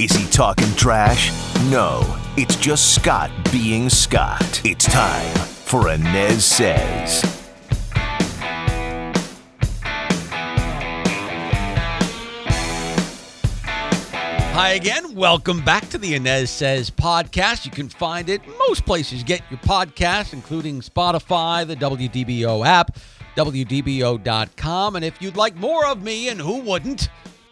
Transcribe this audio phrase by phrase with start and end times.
[0.00, 1.32] Is he talking trash?
[1.72, 2.02] No,
[2.36, 4.64] it's just Scott being Scott.
[4.64, 7.22] It's time for Anez Says.
[14.54, 15.16] Hi again.
[15.16, 17.64] Welcome back to the Anez Says podcast.
[17.64, 22.96] You can find it most places get your podcast, including Spotify, the WDBO app,
[23.36, 24.94] WDBO.com.
[24.94, 27.08] And if you'd like more of me, and who wouldn't,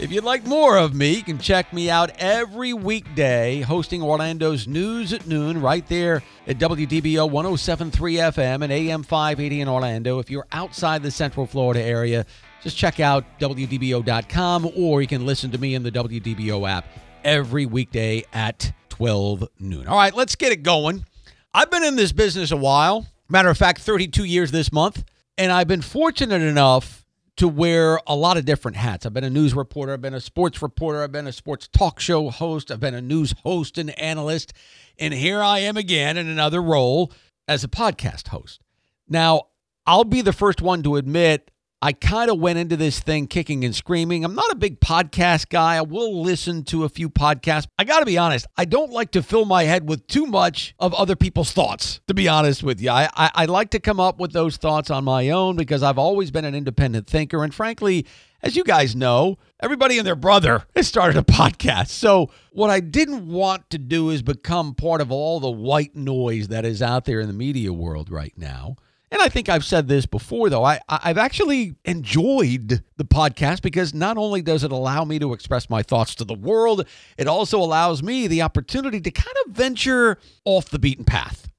[0.00, 4.66] if you'd like more of me, you can check me out every weekday hosting Orlando's
[4.66, 10.18] News at Noon right there at WDBO 1073 FM and AM 580 in Orlando.
[10.18, 12.24] If you're outside the Central Florida area,
[12.62, 16.86] just check out WDBO.com or you can listen to me in the WDBO app
[17.22, 19.86] every weekday at 12 noon.
[19.86, 21.04] All right, let's get it going.
[21.52, 23.06] I've been in this business a while.
[23.28, 25.04] Matter of fact, 32 years this month.
[25.36, 26.99] And I've been fortunate enough
[27.36, 29.06] to wear a lot of different hats.
[29.06, 32.00] I've been a news reporter, I've been a sports reporter, I've been a sports talk
[32.00, 34.52] show host, I've been a news host and analyst.
[34.98, 37.12] And here I am again in another role
[37.48, 38.60] as a podcast host.
[39.08, 39.48] Now,
[39.86, 41.49] I'll be the first one to admit
[41.82, 44.22] I kind of went into this thing kicking and screaming.
[44.22, 45.76] I'm not a big podcast guy.
[45.76, 47.68] I will listen to a few podcasts.
[47.78, 50.74] I got to be honest, I don't like to fill my head with too much
[50.78, 52.90] of other people's thoughts, to be honest with you.
[52.90, 55.96] I, I, I like to come up with those thoughts on my own because I've
[55.96, 57.42] always been an independent thinker.
[57.42, 58.06] And frankly,
[58.42, 61.88] as you guys know, everybody and their brother has started a podcast.
[61.88, 66.48] So, what I didn't want to do is become part of all the white noise
[66.48, 68.76] that is out there in the media world right now.
[69.12, 70.64] And I think I've said this before, though.
[70.64, 75.68] I, I've actually enjoyed the podcast because not only does it allow me to express
[75.68, 76.86] my thoughts to the world,
[77.18, 81.50] it also allows me the opportunity to kind of venture off the beaten path.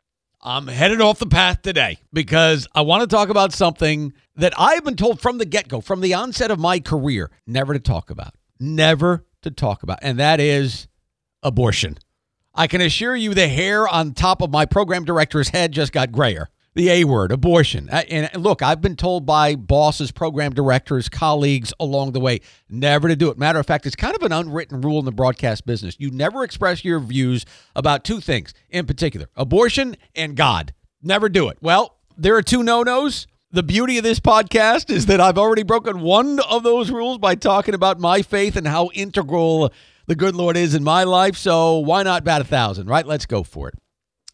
[0.42, 4.84] I'm headed off the path today because I want to talk about something that I've
[4.84, 8.10] been told from the get go, from the onset of my career, never to talk
[8.10, 8.34] about.
[8.60, 10.00] Never to talk about.
[10.02, 10.88] And that is
[11.44, 11.98] abortion.
[12.56, 16.12] I can assure you the hair on top of my program director's head just got
[16.12, 17.90] grayer the A word, abortion.
[17.90, 22.40] And look, I've been told by bosses, program directors, colleagues along the way
[22.70, 23.38] never to do it.
[23.38, 25.96] Matter of fact, it's kind of an unwritten rule in the broadcast business.
[26.00, 27.46] You never express your views
[27.76, 30.74] about two things in particular abortion and God.
[31.02, 31.58] Never do it.
[31.62, 33.28] Well, there are two no nos.
[33.52, 37.36] The beauty of this podcast is that I've already broken one of those rules by
[37.36, 39.74] talking about my faith and how integral
[40.08, 41.36] the good Lord is in my life.
[41.36, 43.06] So why not bat a thousand, right?
[43.06, 43.76] Let's go for it.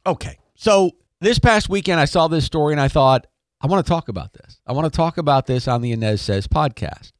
[0.05, 0.37] Okay.
[0.53, 3.27] So this past weekend, I saw this story and I thought,
[3.59, 4.59] I want to talk about this.
[4.67, 7.11] I want to talk about this on the Anez Says podcast.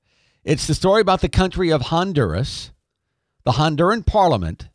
[0.43, 2.71] It's the story about the country of Honduras.
[3.43, 4.69] The Honduran parliament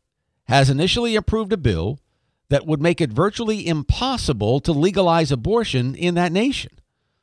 [0.44, 2.00] has initially approved a bill
[2.48, 6.72] that would make it virtually impossible to legalize abortion in that nation.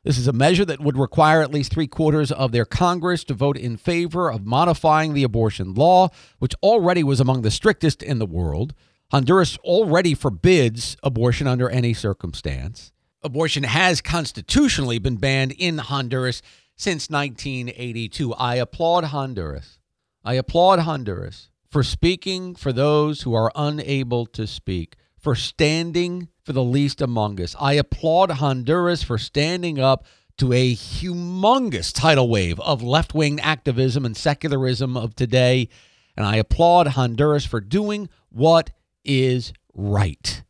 [0.03, 3.33] This is a measure that would require at least three quarters of their Congress to
[3.33, 6.09] vote in favor of modifying the abortion law,
[6.39, 8.73] which already was among the strictest in the world.
[9.11, 12.91] Honduras already forbids abortion under any circumstance.
[13.23, 16.41] Abortion has constitutionally been banned in Honduras
[16.75, 18.33] since 1982.
[18.35, 19.79] I applaud Honduras.
[20.23, 26.53] I applaud Honduras for speaking for those who are unable to speak, for standing for
[26.53, 27.55] the least among us.
[27.59, 30.05] I applaud Honduras for standing up
[30.37, 35.67] to a humongous tidal wave of left wing activism and secularism of today.
[36.15, 38.69] And I applaud Honduras for doing what
[39.03, 40.43] is right.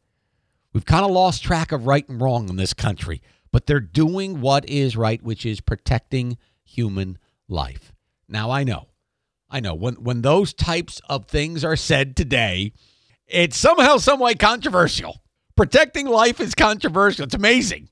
[0.73, 3.21] We've kind of lost track of right and wrong in this country,
[3.51, 7.17] but they're doing what is right, which is protecting human
[7.47, 7.91] life.
[8.27, 8.87] Now, I know,
[9.49, 12.73] I know, when, when those types of things are said today,
[13.27, 15.23] it's somehow, some way controversial.
[15.55, 17.25] Protecting life is controversial.
[17.25, 17.89] It's amazing.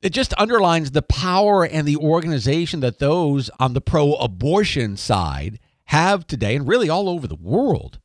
[0.00, 5.58] It just underlines the power and the organization that those on the pro abortion side
[5.86, 7.98] have today and really all over the world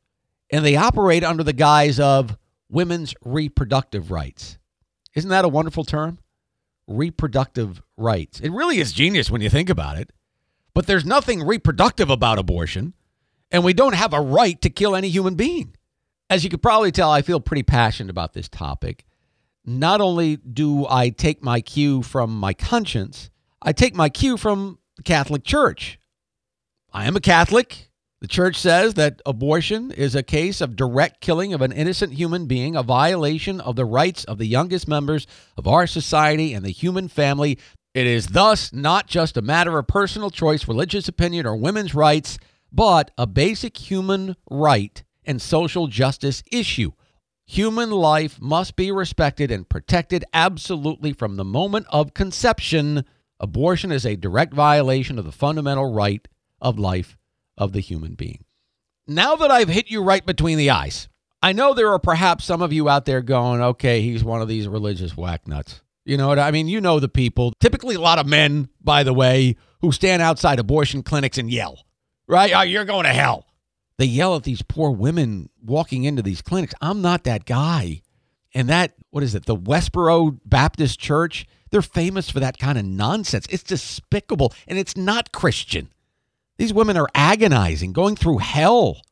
[0.54, 2.38] and they operate under the guise of
[2.70, 4.56] women's reproductive rights.
[5.16, 6.20] Isn't that a wonderful term?
[6.86, 8.38] Reproductive rights.
[8.38, 10.12] It really is genius when you think about it.
[10.72, 12.94] But there's nothing reproductive about abortion,
[13.50, 15.74] and we don't have a right to kill any human being.
[16.30, 19.04] As you could probably tell, I feel pretty passionate about this topic.
[19.64, 23.28] Not only do I take my cue from my conscience,
[23.60, 25.98] I take my cue from the Catholic Church.
[26.92, 27.90] I am a Catholic.
[28.24, 32.46] The church says that abortion is a case of direct killing of an innocent human
[32.46, 35.26] being, a violation of the rights of the youngest members
[35.58, 37.58] of our society and the human family.
[37.92, 42.38] It is thus not just a matter of personal choice, religious opinion, or women's rights,
[42.72, 46.92] but a basic human right and social justice issue.
[47.44, 53.04] Human life must be respected and protected absolutely from the moment of conception.
[53.38, 56.26] Abortion is a direct violation of the fundamental right
[56.58, 57.18] of life
[57.56, 58.44] of the human being.
[59.06, 61.08] Now that I've hit you right between the eyes,
[61.42, 64.48] I know there are perhaps some of you out there going, okay, he's one of
[64.48, 65.82] these religious whacknuts.
[66.06, 66.68] You know what I mean?
[66.68, 70.58] You know the people, typically a lot of men, by the way, who stand outside
[70.58, 71.84] abortion clinics and yell,
[72.26, 72.52] right?
[72.54, 73.46] Oh, you're going to hell.
[73.98, 76.74] They yell at these poor women walking into these clinics.
[76.80, 78.02] I'm not that guy.
[78.54, 81.46] And that, what is it, the Westboro Baptist Church?
[81.70, 83.46] They're famous for that kind of nonsense.
[83.50, 85.90] It's despicable and it's not Christian.
[86.56, 89.02] These women are agonizing, going through hell.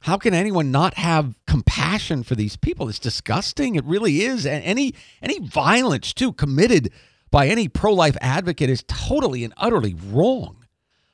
[0.00, 2.88] How can anyone not have compassion for these people?
[2.88, 3.74] It's disgusting.
[3.74, 4.46] It really is.
[4.46, 6.90] And any any violence too committed
[7.30, 10.64] by any pro-life advocate is totally and utterly wrong.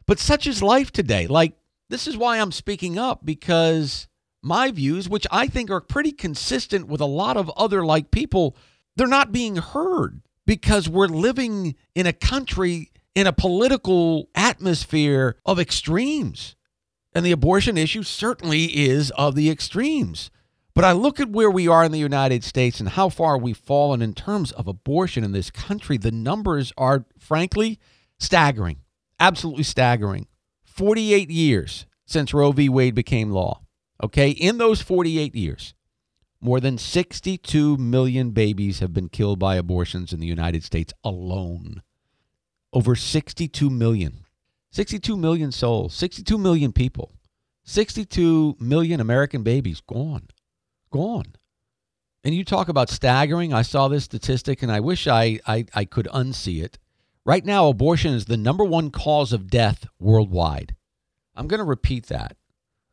[0.06, 1.27] But such is life today.
[1.27, 1.55] Like
[1.89, 4.09] this is why I'm speaking up because
[4.43, 8.56] my views, which I think are pretty consistent with a lot of other like people,
[8.94, 15.59] they're not being heard because we're living in a country in a political atmosphere of
[15.59, 16.55] extremes.
[17.15, 20.31] And the abortion issue certainly is of the extremes.
[20.75, 23.57] But I look at where we are in the United States and how far we've
[23.57, 25.97] fallen in terms of abortion in this country.
[25.97, 27.81] The numbers are, frankly,
[28.19, 28.81] staggering,
[29.19, 30.27] absolutely staggering.
[30.65, 32.69] 48 years since Roe v.
[32.69, 33.63] Wade became law.
[34.05, 35.73] Okay, in those 48 years,
[36.43, 41.81] more than 62 million babies have been killed by abortions in the United States alone.
[42.76, 44.26] Over 62 million.
[44.70, 47.11] 62 million souls, 62 million people,
[47.64, 50.28] 62 million American babies gone.
[50.90, 51.37] Gone.
[52.23, 53.55] And you talk about staggering.
[53.55, 56.78] I saw this statistic and I wish I, I, I could unsee it.
[57.25, 60.76] Right now, abortion is the number one cause of death worldwide.
[61.34, 62.37] I'm going to repeat that.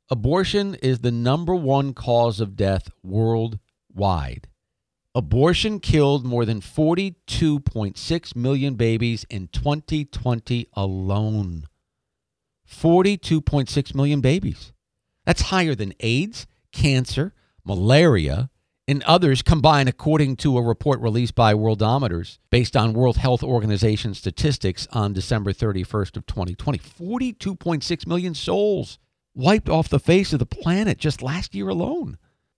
[0.10, 4.48] Abortion is the number one cause of death worldwide.
[5.16, 11.68] Abortion killed more than 42.6 million babies in 2020 alone.
[12.68, 14.74] 42.6 million babies.
[15.24, 18.50] That's higher than AIDS, cancer, malaria,
[18.88, 24.16] and others combined, according to a report released by Worldometers based on World Health Organization
[24.16, 26.80] statistics on December 31st of 2020.
[26.80, 28.98] 42.6 million souls
[29.36, 32.18] wiped off the face of the planet just last year alone.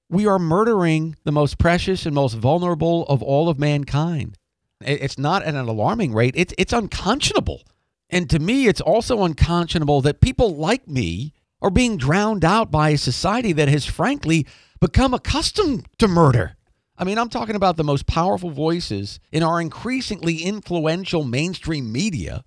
[0.10, 4.38] We are murdering the most precious and most vulnerable of all of mankind.
[4.81, 7.63] It's not at an alarming rate, it's, it's unconscionable.
[8.10, 12.90] And to me, it's also unconscionable that people like me are being drowned out by
[12.90, 14.46] a society that has frankly
[14.80, 16.56] become accustomed to murder.
[16.98, 22.44] I mean, I'm talking about the most powerful voices in our increasingly influential mainstream media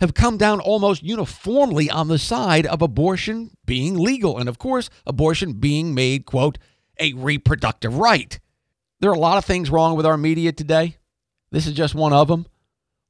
[0.00, 4.38] have come down almost uniformly on the side of abortion being legal.
[4.38, 6.56] And of course, abortion being made, quote,
[7.00, 8.38] a reproductive right.
[9.00, 10.98] There are a lot of things wrong with our media today.
[11.50, 12.46] This is just one of them.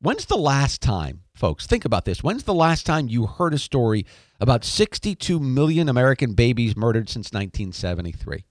[0.00, 2.22] When's the last time, folks, think about this.
[2.22, 4.06] When's the last time you heard a story
[4.40, 8.46] about 62 million American babies murdered since 1973?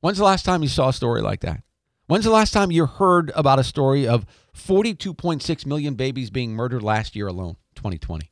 [0.00, 1.62] When's the last time you saw a story like that?
[2.06, 4.24] When's the last time you heard about a story of
[4.56, 8.30] 42.6 million babies being murdered last year alone, 2020?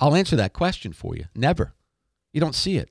[0.00, 1.26] I'll answer that question for you.
[1.34, 1.74] Never.
[2.32, 2.90] You don't see it.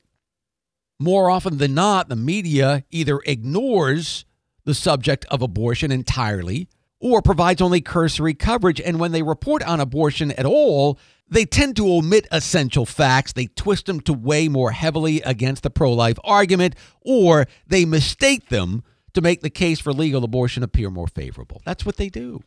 [1.00, 4.26] More often than not, the media either ignores
[4.64, 6.68] the subject of abortion entirely
[7.00, 8.82] or provides only cursory coverage.
[8.82, 11.00] And when they report on abortion at all,
[11.30, 13.34] they tend to omit essential facts.
[13.34, 18.50] They twist them to weigh more heavily against the pro life argument, or they mistake
[18.50, 21.62] them to make the case for legal abortion appear more favorable.
[21.66, 22.44] That's what they do.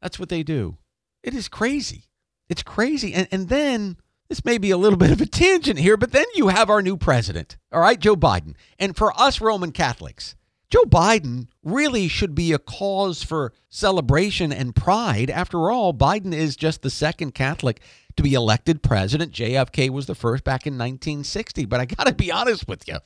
[0.00, 0.78] That's what they do.
[1.22, 2.04] It is crazy.
[2.48, 3.14] It's crazy.
[3.14, 3.96] And, and then
[4.32, 6.80] this may be a little bit of a tangent here, but then you have our
[6.80, 8.54] new president, all right, Joe Biden.
[8.78, 10.36] And for us Roman Catholics,
[10.70, 15.28] Joe Biden really should be a cause for celebration and pride.
[15.28, 17.82] After all, Biden is just the second Catholic
[18.16, 19.32] to be elected president.
[19.32, 21.66] JFK was the first back in 1960.
[21.66, 23.00] But I got to be honest with you.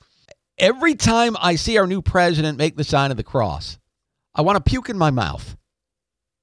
[0.58, 3.80] Every time I see our new president make the sign of the cross,
[4.32, 5.56] I want to puke in my mouth.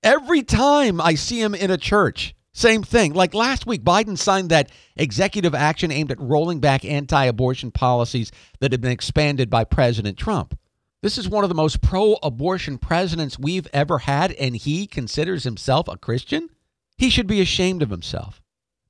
[0.03, 3.13] Every time I see him in a church, same thing.
[3.13, 8.31] Like last week, Biden signed that executive action aimed at rolling back anti abortion policies
[8.59, 10.57] that had been expanded by President Trump.
[11.01, 15.43] This is one of the most pro abortion presidents we've ever had, and he considers
[15.43, 16.49] himself a Christian?
[16.97, 18.41] He should be ashamed of himself.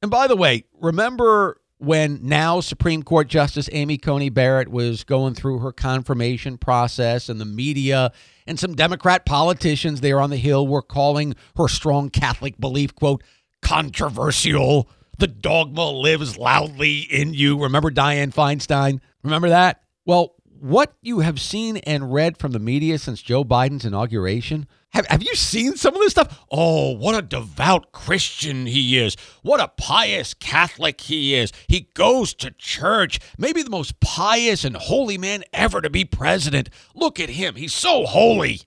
[0.01, 5.33] And by the way, remember when now Supreme Court Justice Amy Coney Barrett was going
[5.33, 8.11] through her confirmation process and the media
[8.45, 13.23] and some Democrat politicians there on the Hill were calling her strong Catholic belief, quote,
[13.63, 14.89] controversial.
[15.17, 17.59] The dogma lives loudly in you.
[17.61, 18.99] Remember Dianne Feinstein?
[19.23, 19.81] Remember that?
[20.05, 25.07] Well, what you have seen and read from the media since Joe Biden's inauguration have,
[25.07, 26.45] have you seen some of this stuff?
[26.51, 29.15] Oh, what a devout Christian he is.
[29.41, 31.51] What a pious Catholic he is.
[31.67, 33.19] He goes to church.
[33.37, 36.69] Maybe the most pious and holy man ever to be president.
[36.93, 37.55] Look at him.
[37.55, 38.61] He's so holy.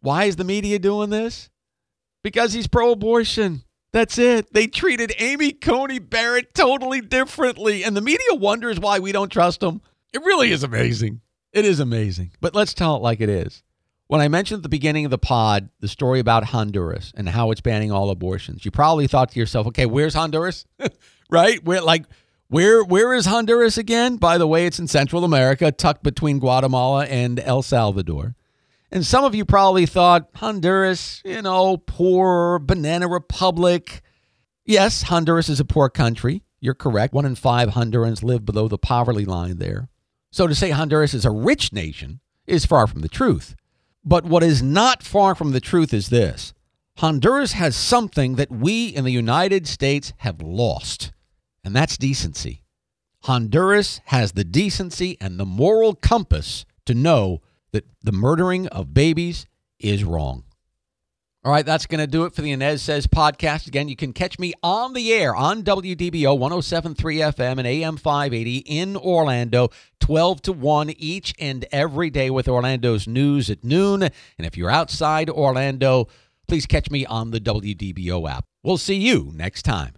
[0.00, 1.50] Why is the media doing this?
[2.22, 3.62] Because he's pro abortion.
[3.94, 4.52] That's it.
[4.52, 7.84] They treated Amy Coney Barrett totally differently.
[7.84, 9.80] And the media wonders why we don't trust them.
[10.12, 11.20] It really is amazing.
[11.52, 12.32] It is amazing.
[12.40, 13.62] But let's tell it like it is.
[14.08, 17.52] When I mentioned at the beginning of the pod the story about Honduras and how
[17.52, 20.66] it's banning all abortions, you probably thought to yourself, okay, where's Honduras?
[21.30, 21.64] right?
[21.64, 22.06] Where like
[22.48, 24.16] where where is Honduras again?
[24.16, 28.34] By the way, it's in Central America, tucked between Guatemala and El Salvador.
[28.94, 34.02] And some of you probably thought Honduras, you know, poor banana republic.
[34.64, 36.44] Yes, Honduras is a poor country.
[36.60, 37.12] You're correct.
[37.12, 39.88] One in five Hondurans live below the poverty line there.
[40.30, 43.56] So to say Honduras is a rich nation is far from the truth.
[44.04, 46.54] But what is not far from the truth is this
[46.98, 51.12] Honduras has something that we in the United States have lost,
[51.64, 52.62] and that's decency.
[53.22, 57.40] Honduras has the decency and the moral compass to know
[57.74, 59.46] that the murdering of babies
[59.78, 60.44] is wrong.
[61.44, 63.66] All right, that's going to do it for the Anez Says podcast.
[63.66, 68.58] Again, you can catch me on the air on WDBO 1073 FM and AM 580
[68.58, 69.68] in Orlando
[70.00, 74.04] 12 to 1 each and every day with Orlando's news at noon.
[74.04, 76.08] And if you're outside Orlando,
[76.48, 78.46] please catch me on the WDBO app.
[78.62, 79.96] We'll see you next time.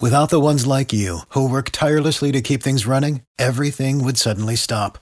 [0.00, 4.56] Without the ones like you, who work tirelessly to keep things running, everything would suddenly
[4.56, 5.01] stop.